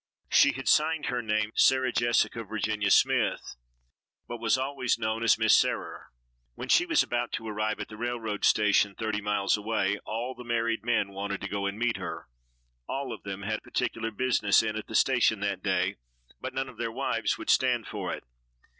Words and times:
She 0.31 0.53
had 0.53 0.67
signed 0.67 1.05
her 1.09 1.21
name 1.21 1.51
Sarah 1.55 1.91
Jessica 1.91 2.43
Virginia 2.43 2.89
Smythe, 2.89 3.37
but 4.27 4.39
was 4.39 4.57
always 4.57 4.97
known 4.97 5.21
as 5.21 5.37
Miss 5.37 5.55
Sarer. 5.55 6.07
When 6.55 6.69
she 6.69 6.87
was 6.87 7.03
about 7.03 7.31
to 7.33 7.47
arrive 7.47 7.79
at 7.79 7.87
the 7.87 7.97
railroad 7.97 8.43
station, 8.43 8.95
thirty 8.95 9.21
miles 9.21 9.57
away, 9.57 9.99
all 10.03 10.33
the 10.33 10.43
married 10.43 10.83
men 10.83 11.09
wanted 11.09 11.39
to 11.41 11.47
go 11.47 11.67
and 11.67 11.77
meet 11.77 11.97
her. 11.97 12.27
All 12.89 13.13
of 13.13 13.21
them 13.21 13.43
had 13.43 13.61
particular 13.61 14.09
business 14.09 14.63
in 14.63 14.75
at 14.75 14.87
the 14.87 14.95
station 14.95 15.39
that 15.41 15.61
day, 15.61 15.97
but 16.39 16.55
none 16.55 16.67
of 16.67 16.77
their 16.77 16.91
wives 16.91 17.37
would 17.37 17.51
stand 17.51 17.85
for 17.85 18.11
it. 18.11 18.23